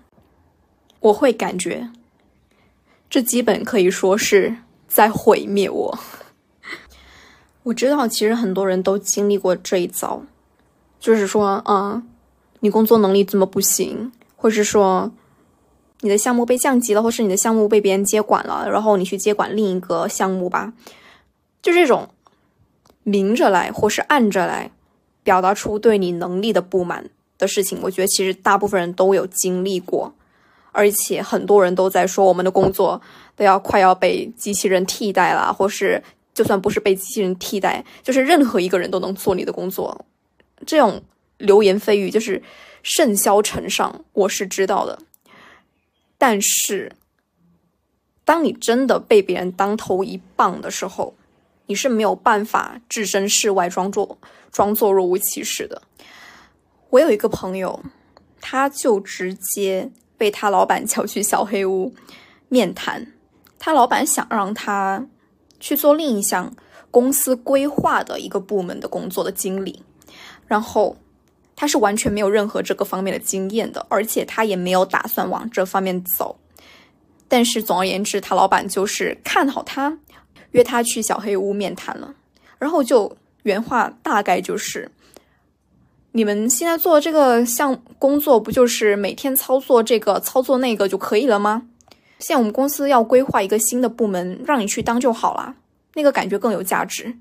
[0.98, 1.90] 我会感觉
[3.08, 5.98] 这基本可以说是在毁灭我。
[7.62, 10.24] 我知道，其实很多人都经历过这一遭，
[11.00, 12.02] 就是说，啊，
[12.60, 15.10] 你工作能力怎么不行，或是说，
[16.02, 20.74] 你的项目被降级了，或是你的项目被别人接管了，然后你去接管另一个项目吧，
[21.62, 22.10] 就这种
[23.02, 24.70] 明着来或是暗着来
[25.22, 27.08] 表达出对你能力的不满
[27.38, 30.12] 的事情，我觉得其实大部分人都有经历过，
[30.72, 33.00] 而且很多人都在说我们的工作
[33.34, 36.02] 都要快要被机器人替代了，或是
[36.34, 40.04] 就算不是被机器人替代，就是任何一个人都能做你的工作，
[40.66, 41.02] 这种
[41.38, 42.42] 流言蜚语就是
[42.82, 44.98] 甚嚣尘上，我是知道的。
[46.18, 46.92] 但是，
[48.24, 51.14] 当你真的被别人当头一棒的时候，
[51.66, 54.18] 你是没有办法置身事外，装作
[54.52, 55.82] 装作若无其事的。
[56.90, 57.82] 我有一个朋友，
[58.40, 61.94] 他就直接被他老板叫去小黑屋
[62.48, 63.12] 面谈，
[63.58, 65.06] 他老板想让他
[65.58, 66.54] 去做另一项
[66.90, 69.82] 公司规划的一个部门的工作的经理，
[70.50, 70.98] 然后。
[71.56, 76.34] 他是完全没有任何这个方面的经验的，而且他也没有打算往这方面走。
[77.28, 79.98] 但是总而言之，他老板就是看好他，
[80.52, 82.14] 约他去小黑屋面谈了。
[82.58, 84.90] 然后就原话大概就是：
[86.12, 91.64] 你们现在做这个项工作，不就是每天操作这个、操作那个就可以了吗？
[92.20, 95.56] 现在我们公司要规划一个新的部门，让你去当就好了，
[95.92, 97.18] 那个感觉更有价值。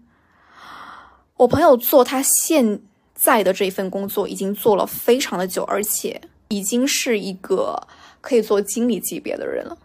[1.35, 2.83] 我朋友做他现。
[3.21, 7.85] 在的这一份工作已经做了非常的久，而且已经是一个
[8.21, 9.77] 可以做经理级别的人了。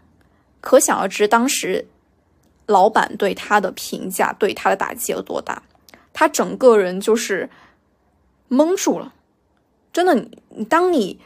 [0.61, 1.85] 可想而知，当时
[2.65, 5.61] 老板对他的评价、对他的打击有多大。
[6.13, 7.49] 他整个人就是
[8.49, 9.13] 懵住了。
[9.91, 10.15] 真的，
[10.47, 11.19] 你当你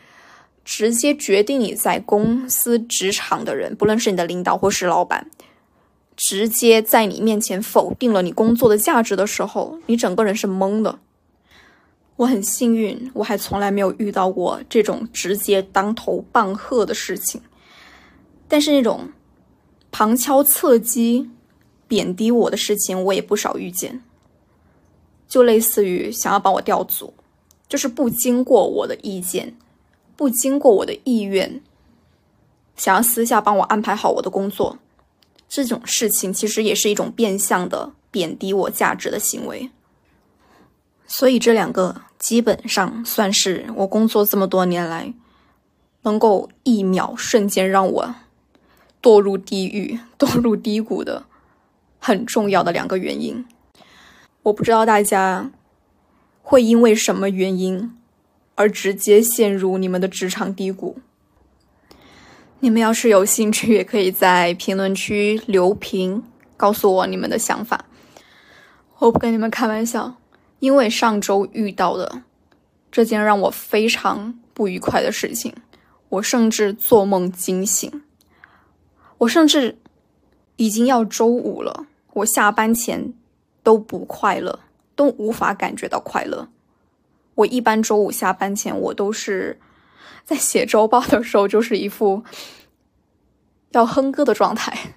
[0.65, 5.29] 直接决定你在公司职场的人，不论是你的领导或是老板，
[6.17, 10.97] 直接在你面前否定了你工作的价值的时候，你整个人是懵的。
[12.19, 17.41] 我很幸运，我还从来没有遇到过这种直接当头棒喝的事情。
[18.45, 19.07] 但是那种
[19.89, 21.29] 旁敲侧击、
[21.87, 24.01] 贬低我的事情，我也不少遇见。
[25.29, 27.13] 就类似于想要把我调组，
[27.69, 29.55] 就是不经过我的意见、
[30.17, 31.61] 不经过我的意愿，
[32.75, 34.77] 想要私下帮我安排好我的工作，
[35.47, 39.69] 这种事情其实也是一种变相的贬低我价值的行为。
[41.11, 45.11] 所以这两个基本上算是我工作这么多年来，
[46.03, 48.15] 能够一秒瞬间让我
[49.01, 51.25] 堕入地狱、堕入低谷的
[51.97, 53.43] 很重要的两个原因。
[54.43, 55.49] 我不知道大家
[56.43, 57.91] 会因为什么原因
[58.53, 60.99] 而直接陷入你们的职场低谷。
[62.59, 66.21] 你们要是有兴趣，也可以在评论区留评，
[66.55, 67.85] 告诉我你们的想法。
[68.99, 70.18] 我不跟你们开玩笑。
[70.59, 72.23] 因为上周遇到的
[72.91, 75.53] 这件让我非常不愉快的事情，
[76.09, 78.03] 我甚至做梦惊醒。
[79.19, 79.77] 我甚至
[80.55, 83.13] 已经要周五了，我下班前
[83.63, 84.59] 都不快乐，
[84.95, 86.47] 都无法感觉到快乐。
[87.35, 89.59] 我一般周五下班前，我都是
[90.25, 92.23] 在写周报的时候，就是一副
[93.71, 94.95] 要哼歌的状态。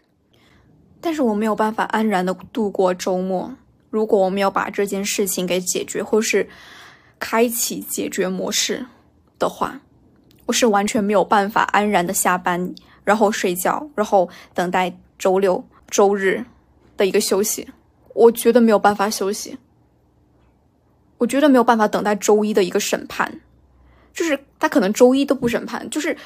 [1.00, 3.54] 但是我没有办法安然的度过周末。
[3.92, 6.48] 如果我们要把这件事情给解决，或是
[7.18, 8.86] 开启解决模式
[9.38, 9.78] 的话，
[10.46, 12.74] 我是完全没有办法安然的下班，
[13.04, 16.42] 然后睡觉，然后等待周六、周日
[16.96, 17.68] 的一个休息。
[18.14, 19.58] 我觉得没有办法休息，
[21.18, 23.40] 我觉得没有办法等待周一的一个审判，
[24.14, 26.16] 就是他可能周一都不审判，就是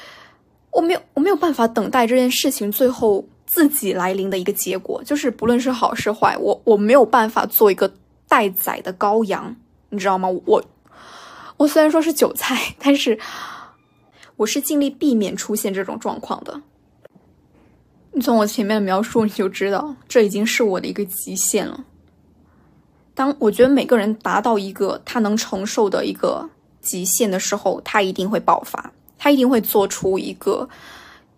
[0.71, 3.27] 我没有我没有办法等待这件事情最后。
[3.47, 7.91] 自己来临的一个结果，就是不论是好是坏，我我没有办法做一个
[8.27, 9.55] 待宰的羔羊，
[9.89, 10.27] 你知道吗？
[10.45, 10.63] 我
[11.55, 13.17] 我虽然说是韭菜，但是
[14.35, 16.61] 我是尽力避免出现这种状况的。
[18.11, 21.85] 你从我前面的描述你就知道，这已经是我的一个极限了。
[23.15, 26.49] 当我觉得每个人达到一个他能承受的一个
[26.81, 30.67] 极限的时候，他一定会爆发，他一定会做出一个。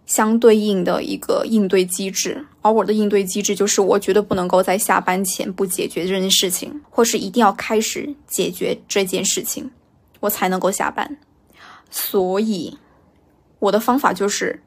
[0.10, 9.70] 相对应的一个应对机制，而我的应对机制就是，我绝对不能够在下班前不解决这件事情，或是一定要开始解决这件事情，
[10.20, 11.16] 我才能够下班。
[11.92, 12.76] 所以，
[13.60, 14.60] 我的方法就是，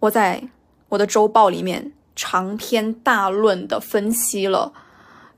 [0.00, 0.42] 我在
[0.88, 4.72] 我的周报里面长篇大论的分析了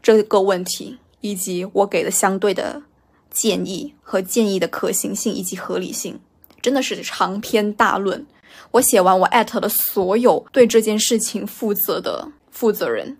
[0.00, 2.82] 这个问题，以及我给的相对的
[3.30, 6.18] 建议和建议的可行性以及合理性，
[6.62, 8.26] 真的是长篇大论。
[8.72, 13.16] 我写完，我艾特了所有对这件事情负责的负责人，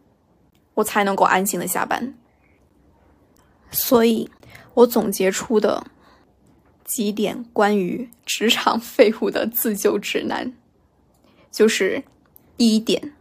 [0.75, 2.15] 我才能够安心的下班。
[3.71, 4.31] 所以，
[4.75, 5.85] 我总结出的
[6.85, 10.53] 几点关于职场废物的自救指南，
[11.51, 12.05] 就是
[12.57, 13.13] 第一点，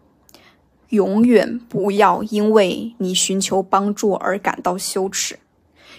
[0.90, 5.40] 永远不要因为你寻求帮助而感到羞耻，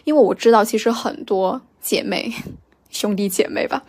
[0.05, 2.33] 因为我知道其实很多姐妹、
[2.89, 3.85] 兄弟姐妹吧，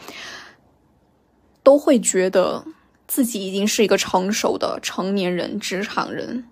[1.64, 2.66] 都会觉得
[3.08, 6.46] 自己已经是一个成熟的成年人、职场人，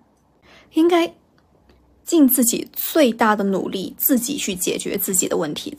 [0.74, 1.14] 应该
[2.04, 5.78] 尽自己最大的努力，自己去解决自己的问题。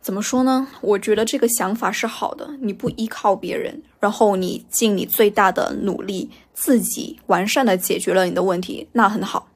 [0.00, 0.68] 怎么说呢？
[0.82, 2.56] 我觉得这个想法是好的。
[2.60, 9.48] 你不依靠别人，然后你尽你最大的努力，自己完善的解决了你的问题，那很好。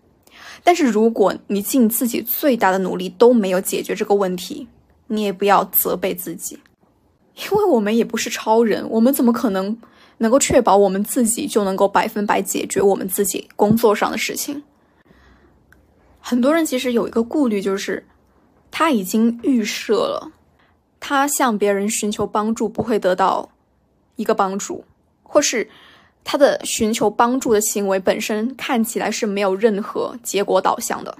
[0.64, 4.66] 但是如果你尽自己最大的努力都没有解决这个问题，
[5.06, 6.58] 你也不要责备自己，
[7.42, 9.76] 因为我们也不是超人，我们怎么可能
[10.18, 14.62] 能够确保我们自己就能够百分百解决我们自己工作上的事情？
[16.20, 18.06] 很多人其实有一个顾虑，就是
[18.70, 20.32] 他已经预设了。
[21.00, 23.48] 他向别人寻求帮助不会得到
[24.16, 24.84] 一个帮助，
[25.22, 25.66] 或是
[26.22, 31.16] 他的寻求帮助的行为本身看起来是没有任何结果导向的。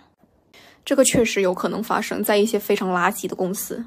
[0.85, 3.83] 这个确实有可能发生在一些非常垃圾的公司，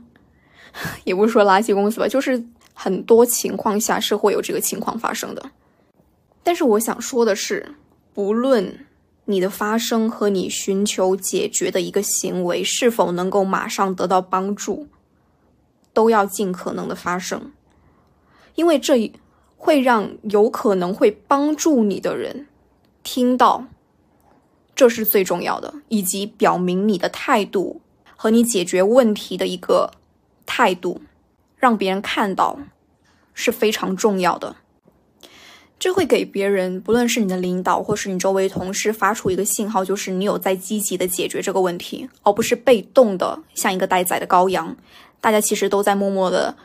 [1.04, 5.44] 也不是说垃圾公司吧，就是很多情况下是会有这个情况发生的。
[6.44, 7.76] 但是我想说的是，
[8.14, 8.86] 不论
[9.26, 14.88] 你的发生和你寻求解决的一个行为是否能够马上得到帮助。
[15.96, 17.52] 都要尽可能的发生，
[18.56, 19.14] 因为这
[19.56, 22.48] 会让有可能会帮助你的人
[23.04, 23.68] 听到，
[24.74, 27.80] 这是最重要的，以及表明你的态度
[28.16, 29.92] 和你解决问题的一个
[30.46, 31.02] 态度，
[31.58, 32.60] 让别人看到
[33.34, 34.56] 是非常重要的。
[35.80, 44.78] 这会给别人，不论是你的领导或是你周围同事，发出一个信号，就是你有在积极的解决这个问题，而不是被动的像一个待宰的羔羊。
[45.20, 46.56] 大家其实都在默默的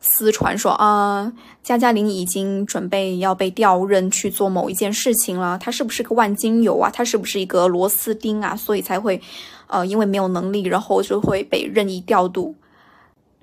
[0.00, 5.56] 私传说啊，加加林已经准备要被调任去做某一件事情了。
[5.58, 6.90] 他是不是个万金油啊？
[6.90, 8.54] 他是不是一个螺丝钉啊？
[8.54, 9.18] 所以才会，
[9.68, 12.54] 呃，因为没有能力，然后就会被任意调度。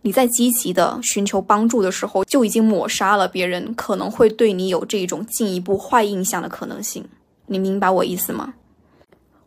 [0.05, 7.03] 你在积极的寻求帮助的时候，就已经抹杀了别人可能会对你有这种进一步坏印象的可能性。
[7.47, 8.53] 你明白我意思吗？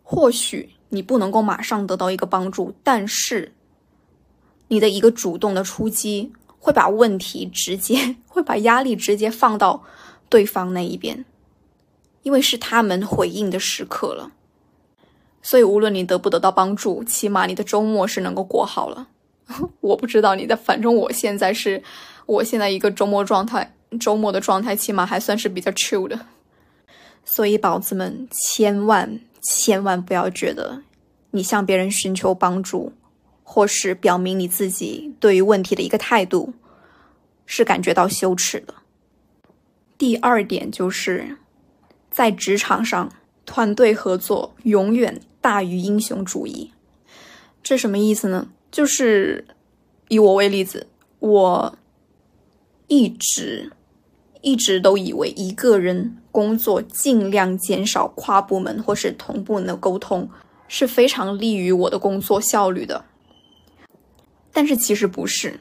[0.02, 3.52] 或许你不能够马上得到一个帮助，但是。
[4.66, 9.84] 你的一个主动的出击，会把问题直接，会把压力直接放到
[10.28, 11.24] 对方那一边，
[12.24, 14.32] 因为是他们回应的时刻了。
[15.40, 19.06] 所以无论你得不得到帮助，起码你的周末是能够过好了。
[19.80, 21.82] 我不知道你的，反正我现在是，
[22.26, 26.26] 我现在一个周末状态，周末的状态起码还算是比较 chill 的。
[27.24, 30.82] 所以宝子们，千万千万不要觉得
[31.32, 32.92] 你向别人寻求帮助。
[33.50, 36.52] 或是表明你自己对于问题的一个态度，
[37.46, 38.74] 是感觉到羞耻的。
[39.96, 41.38] 第二点就是，
[42.10, 43.10] 在职场上，
[43.46, 46.72] 团队合作永远大于英雄主义。
[47.62, 48.50] 这什么意思呢？
[48.70, 49.46] 就是
[50.08, 50.86] 以我为例子，
[51.18, 51.78] 我
[52.86, 53.72] 一直
[54.40, 60.28] 一直都以为一个人工作尽量减少跨部门或是同部门的沟通，
[60.68, 63.04] 是非常利于我的工作效率的。
[64.52, 65.58] 但是其实不是，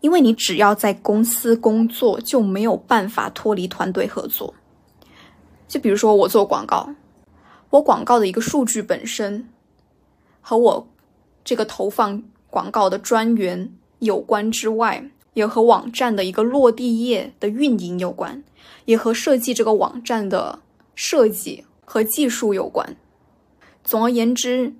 [0.00, 4.54] 因为你只要在公司工作，就没有办法脱离团队合作。
[5.66, 6.94] 就比如说我做广告，
[7.70, 9.48] 我广告的一个数据本身
[10.40, 10.88] 和我
[11.44, 18.42] 这个投放广告的专员有关之外，也和网站的一个落地页的运营有关，
[18.84, 20.60] 也和设计这个网站的
[20.94, 22.96] 设计和技术有关。
[23.84, 24.74] 总而言之，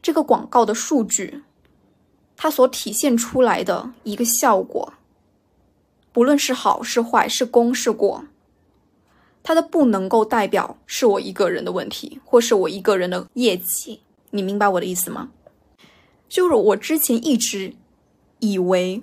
[0.00, 1.42] 这个广告的数据。
[2.34, 4.94] 它所体现出来的一个效果，
[6.12, 8.24] 不论是好是坏，是功是过，
[9.44, 14.00] 它的不能够代表是我一个人的问题，或是我一个人的业绩。
[14.30, 15.28] 你明白我的意思吗？
[16.32, 17.74] 就是我之前一直
[18.38, 19.02] 以为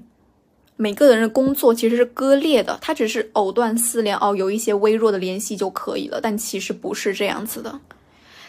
[0.77, 6.19] 每个人的工作其实是割裂的，它只是藕断丝连哦，有一些微弱的联系就可以了。
[6.19, 7.79] 但其实不是这样子的，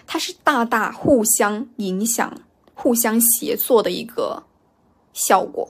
[0.07, 2.41] 它是大大互相影响、
[2.73, 4.43] 互相协作的一个。
[5.13, 5.69] 效果，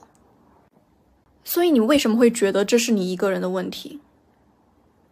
[1.43, 3.99] 所以你为什么会觉得这是你一个人的问题？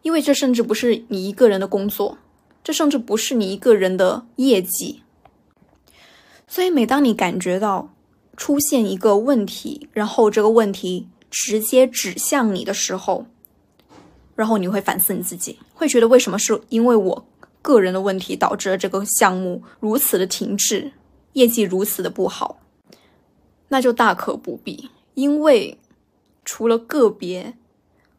[0.04, 2.20] 因为这甚至不是你一个人的工作，
[2.64, 5.02] 这甚至不是你一个人的业绩。
[6.50, 7.94] 所以每当你感觉到
[8.36, 13.28] 出现一个问题，然后这个问题直接指向你的时候，
[14.36, 17.26] 然后你会反思你自己，会觉得为什么是因为我
[17.62, 20.92] 个人的问题导致了这个项目如此的停滞，
[21.34, 22.58] 业绩如此的不好。
[23.68, 25.78] 那就大可不必，因为
[26.44, 27.54] 除了个别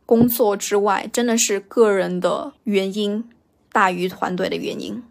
[0.07, 3.29] 工作之外，真的是个人的原因
[3.73, 5.03] 大于团队的原因。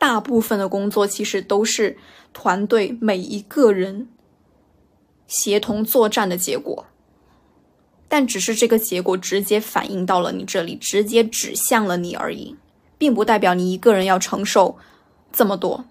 [0.00, 1.98] 大部分的工作其实都是
[2.32, 4.08] 团队每一个人
[5.26, 6.86] 协同作战的结果，
[8.08, 12.56] 但只是这个结果直接反映到了你这里，直接指向了你而已，
[12.96, 14.78] 并不代表你一个人要承受
[15.30, 15.84] 这么多。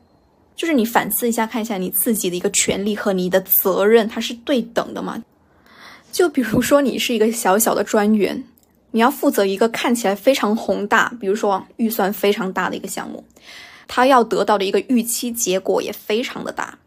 [0.55, 5.24] 就是你反思一下，看一下你自己的一个权利和你的责任，它是对等的吗？
[6.12, 8.43] 就比如说，你是一个小小的专员，
[8.89, 13.24] 你要负责一个看起来非常宏大，比如说预算非常大的一个项目，
[13.89, 16.77] 他要得到的一个预期结果也非常的大。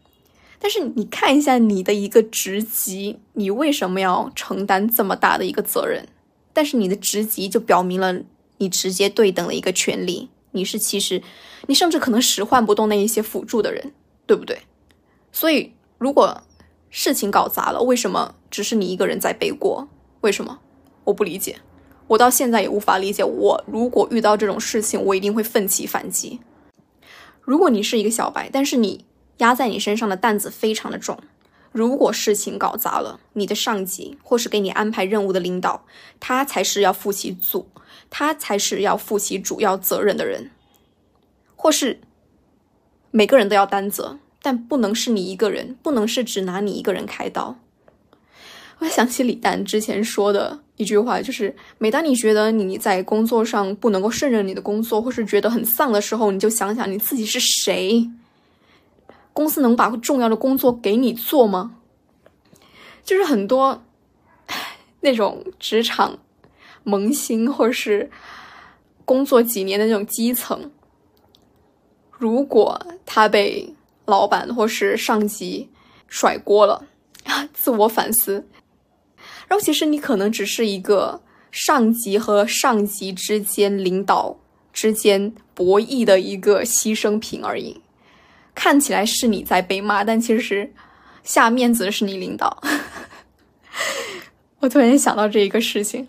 [0.57, 6.07] 但是你看一下你的一个职级，你为什么要承担这么大的一个责任？
[6.53, 8.21] 但是你的职级就表明了
[8.59, 10.29] 你直接对等的一个权利。
[10.51, 11.21] 你是其实，
[11.67, 13.91] 你甚至可能使唤不动那一些辅助的人，
[14.25, 14.59] 对不对？
[15.31, 16.41] 所以如果
[16.89, 19.89] 事情搞砸了，为什么只是你一个人在背锅？
[20.21, 20.59] 为什么？
[21.03, 21.57] 我不理解，
[22.07, 23.23] 我到现在也无法理解。
[23.25, 26.39] 我如果遇到这种事情，我一定会奋起反击。
[27.43, 29.05] 如果你是一个小白，但是你
[29.37, 31.19] 压在你身上的担子非常的重，
[31.71, 35.85] 如果事情搞砸了，你的上级或是给你安排任务的领导，
[36.19, 37.69] 他才是要负起主。
[38.15, 40.51] 他才是要负起主要责任的人，
[41.55, 41.99] 或是
[43.09, 47.57] 每个人都要担责，但不能是你一个人，不能是只拿你一个人开刀。
[48.79, 58.09] 我想起李诞之前说的一句话，就是每当你觉得你在工作上不能够胜任你的工作，或是觉得很丧的时候，你就想想你自己是谁，
[59.33, 61.77] 公司能把重要的工作给你做吗？
[63.03, 63.83] 就是很多
[65.01, 66.19] 那种职场。
[66.85, 68.11] 萌新或是
[69.05, 70.69] 工作几年的那种基层，
[72.11, 75.69] 如果他被老板或是上级
[76.09, 76.85] 甩锅了，
[77.55, 78.45] 自我反思，
[79.53, 84.35] 然后其实你可能只是一个上级和上级之间、领导
[84.73, 87.79] 之间博弈的一个牺牲品而已。
[88.55, 90.73] 看起来是你在被骂，但其实
[91.23, 92.63] 下面子的是你领导。
[94.57, 96.07] 我突然想到这一个事情。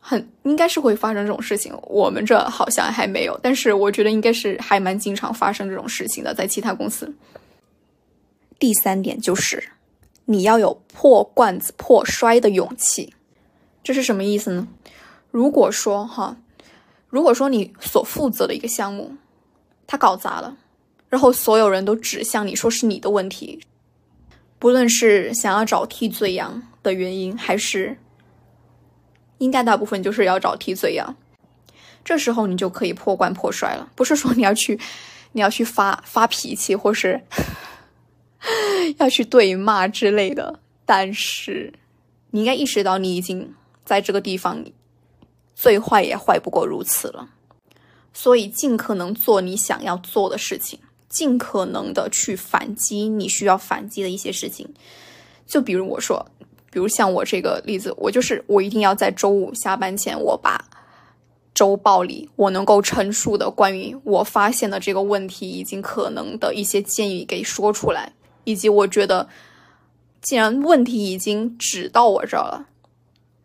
[0.00, 7.14] 很应该是会发生这种事情，我们这好像还没有，但是我觉得应该是还蛮经常发生这种事情的，在其他公司。
[8.58, 9.62] 第三点就是
[10.24, 13.14] 你要有破罐子破摔的勇气，
[13.82, 14.68] 这是什么意思呢？
[15.30, 16.36] 如果说哈，
[17.08, 19.16] 如果说你所负责的一个项目
[19.86, 20.56] 它搞砸了，
[21.08, 23.60] 然后所有人都指向你说是你的问题，
[24.58, 27.98] 不论是想要找替罪羊的原因，还是。
[29.38, 31.16] 应该大部分就是要找替罪羊，
[32.04, 33.90] 这时候你就可以破罐破摔了。
[33.96, 34.78] 不是说你要去，
[35.32, 37.20] 你要去发发脾气，或是
[38.98, 40.60] 要去对骂之类的。
[40.84, 41.72] 但是
[42.30, 44.64] 你应该意识到，你已经在这个地方，
[45.54, 47.28] 最坏也坏不过如此了。
[48.12, 50.78] 所以尽可能做你想要做的事情，
[51.08, 54.68] 尽可能的去反击你需要反击的一些事情。
[55.46, 56.26] 就比如我说。
[56.74, 60.64] 比如像我这个例子，我就是我一定要在周五下班前，我把
[61.52, 68.14] 周报里我能够陈述的关于我发现的这个问题以及可能的一些建议给说出来，
[68.44, 69.28] 以及我觉得
[70.20, 72.66] 既然问题已经指到我这儿了，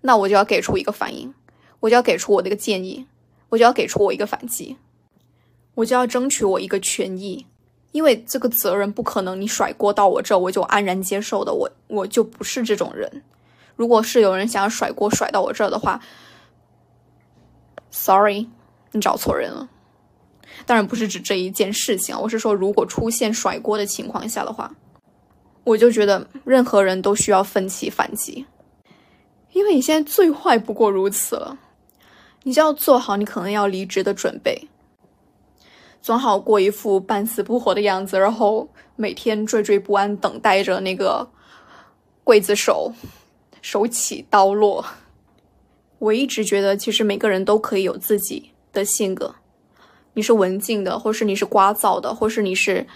[0.01, 1.33] 那我就要给出一个反应，
[1.81, 3.05] 我就要给出我的一个建议，
[3.49, 4.77] 我就要给出我一个反击，
[5.75, 7.45] 我就要争取我一个权益。
[7.93, 13.23] 因为这个责任不可能你甩锅到我这我就安然接受的，我我就不是这种人。
[13.75, 15.99] 如果是有人想要甩锅甩到我这儿的话
[17.89, 18.47] ，sorry，
[18.91, 19.69] 你找错人了。
[20.65, 24.75] 当然不是指这一件事情啊，我是说如果出现甩锅的情况下的话，
[25.67, 28.45] 我就觉得任何人都需要奋起反击，
[29.51, 31.59] 因为你现在最坏不过如此了，
[32.43, 34.69] 你就要做好你可能要离职的准备。
[36.01, 41.27] 总好过一副半死不活的样子，然后每天惴惴不安，等待着那个
[42.23, 42.93] 刽子手
[43.61, 44.85] 手起刀落。
[45.99, 49.35] 我一直觉得，其实每个人都可以有自己的性格。
[50.13, 52.87] 你是文静的，或是你是聒噪的，或是你是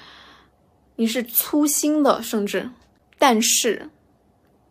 [0.95, 2.69] 你是粗心的，甚至，
[3.17, 3.89] 但是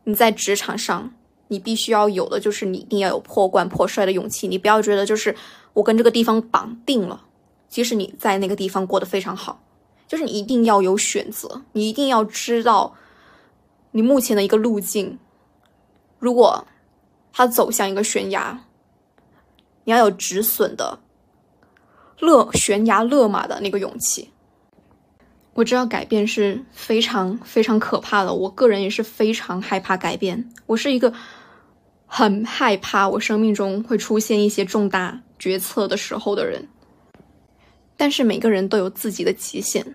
[0.04, 1.12] 你在职场上，
[1.48, 4.46] 你必须要有的就是你一定要有破罐破摔的勇气。
[4.46, 5.34] 你不要觉得就是
[5.72, 7.26] 我跟这个地方绑定了。
[7.68, 9.62] 即使你在那个地方过得非常好，
[10.08, 12.96] 就是你一定要有选择，你一定要知道
[13.92, 15.18] 你目前的一个路径。
[16.18, 16.66] 如果
[17.32, 18.64] 它走向一个悬崖，
[19.84, 20.98] 你要有止损的
[22.18, 24.30] 勒悬崖勒马的那个勇气。
[25.60, 30.50] 我知道改变是非常非常可怕的，我个人也是非常害怕改变。
[30.64, 31.12] 我是一个
[32.06, 36.66] 很害怕我生命中会出现一些重大决策的时候的人。
[37.98, 39.94] 但是每个人都有自己的极限。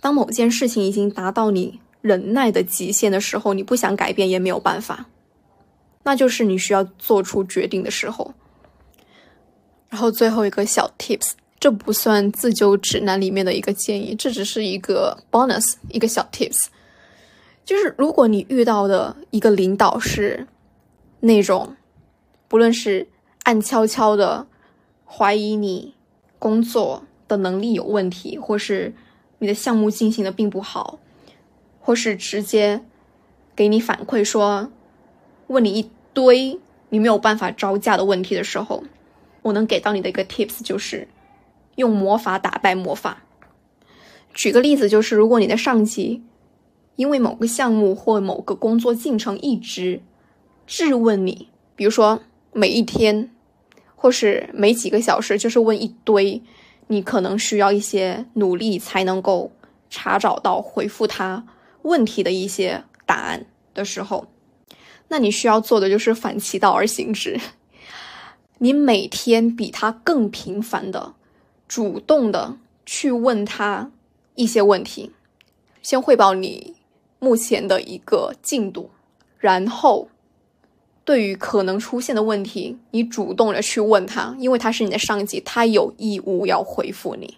[0.00, 5.06] 当某件事情已经达到你忍耐的极限的时候，你不想改变也没有办法，
[6.04, 8.32] 那就是你需要做出决定的时候。
[9.88, 11.32] 然后最后一个小 tips，
[11.64, 16.66] 这不算自救指南里面的一个建议，这只是一个 bonus，一个小 tips，
[17.64, 20.46] 就是如果你遇到的一个领导是
[21.20, 21.74] 那种，
[22.48, 23.08] 不论是
[23.44, 24.46] 暗悄悄的
[25.06, 25.94] 怀疑你。
[26.38, 28.92] 工作的能力有问题，或是
[29.38, 30.98] 你的项目进行的并不好，
[31.80, 32.82] 或是直接
[33.56, 34.70] 给你反馈说
[35.46, 36.60] 问你一堆
[36.90, 38.84] 你没有办法招架的问题的时候，
[39.40, 41.08] 我能给到你的一个 tips 就是
[41.76, 43.24] 用魔法打败魔法。
[44.32, 46.22] 举个例子，就是如果你的上级
[46.96, 50.02] 因为某个项目或某个工作进程一直
[50.66, 52.20] 质问你，比如说
[52.52, 53.30] 每一天。
[53.96, 56.42] 或是每几个小时就是问一堆，
[56.88, 59.50] 你可能需要一些努力才能够
[59.88, 61.46] 查找到回复他
[61.80, 64.26] 问题的一些答案的时候，
[65.08, 67.40] 那你需要做的就是反其道而行之，
[68.60, 71.14] 你每天比他更频繁的、
[71.68, 72.56] 主动的
[72.86, 73.90] 去问他
[74.34, 75.10] 一些问题，
[75.82, 76.74] 先汇报你
[77.18, 78.90] 目前的一个进度，
[79.38, 80.08] 然后。
[81.06, 87.36] 对于可能出现的问题，你主动的去问他，因为他是你的上级，他有义务要回复你。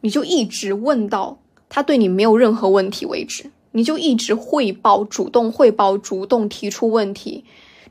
[0.00, 7.44] 你就一直问到他对你没有任何问题为止，你就一直汇报，主动汇报，主动提出问题，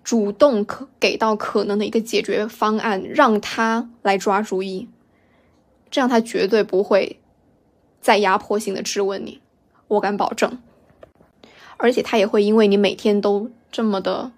[0.03, 4.87] 主动可给到可能的一个解决方案，让他来抓主意，
[5.93, 7.19] 这样他绝对不会
[8.01, 9.39] 再压迫性的质问你，
[9.87, 10.57] 我敢保证。
[11.77, 14.31] 而且他也会因为你每天都这么的。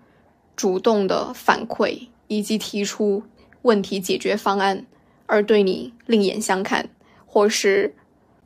[0.57, 3.21] 主动的反馈以及提出
[3.63, 4.85] 问题解决方案，
[5.25, 6.87] 而对你另眼相看，
[7.25, 7.93] 或是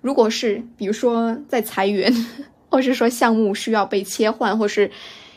[0.02, 2.12] 如果是比如说在裁员，
[2.68, 4.90] 或是说项目需要被切换或是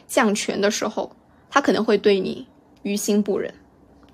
[0.06, 1.14] 降权的时候，
[1.50, 2.46] 他可能会对你
[2.84, 3.52] 于心不忍，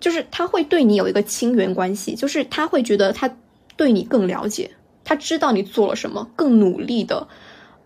[0.00, 3.32] 就是他会对你有一个亲缘关系，就是他会觉得他
[3.78, 4.70] 对你更了解，
[5.04, 7.26] 他知道你做了什么，更努力的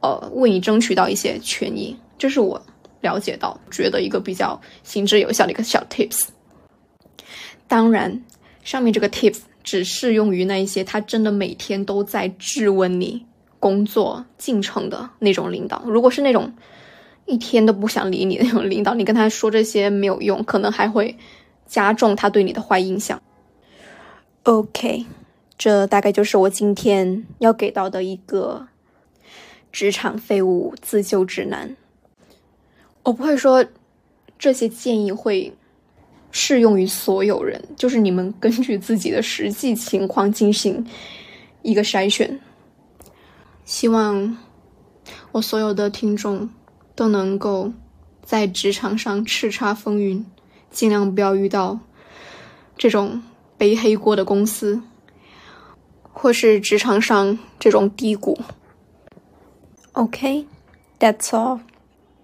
[0.00, 2.60] 呃为你争取到一些权益，这是我。
[3.02, 6.26] 了解到，觉得一个比较行之有效的一个小 tips。
[7.66, 8.22] 当然，
[8.62, 13.26] 上面这个 tips 只适用于那一些他真的每天都在质问你
[13.58, 15.82] 工作进程的那种领导。
[15.84, 16.54] 如果是那种
[17.26, 21.18] 一天都不想理你那种领导，你跟他说这些没有用，可能还会
[21.66, 23.20] 加重他对你的坏印象。
[24.44, 25.04] OK，
[25.62, 28.66] 这大概就是我今天要给到的一个
[29.70, 31.76] 职场废物自救指南。
[33.04, 33.64] 我不会说
[34.36, 35.54] 这些建议会
[36.32, 40.84] 适用于所有人，就是你们根据自己的实际情况进行
[41.62, 42.40] 一个筛选。
[43.64, 44.36] 希望
[45.30, 46.50] 我所有的听众
[46.96, 47.72] 都能够
[48.24, 50.26] 在职场上叱咤风云，
[50.72, 51.78] 尽量不要遇到
[52.76, 53.22] 这种
[53.56, 54.82] 背黑锅的公司，
[56.12, 58.38] 或是职场上这种低谷。
[59.92, 61.60] OK，that's all。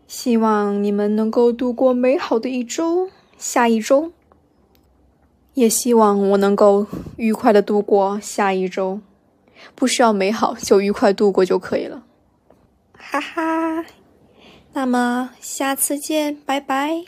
[0.07, 4.12] 希望你们能够度过美好的一周，下一周，
[5.53, 6.86] 也希望我能够
[7.16, 9.01] 愉快的度过下一周，
[9.74, 12.05] 不需要美好，就愉快度过就可以了，
[12.95, 13.84] 哈哈。
[14.72, 17.05] 那么下次见，拜拜。